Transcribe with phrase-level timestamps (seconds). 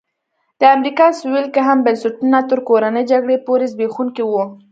[0.59, 4.43] د امریکا سوېل کې هم بنسټونه تر کورنۍ جګړې پورې زبېښونکي وو.